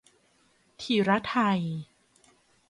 [0.81, 1.59] ถิรไทย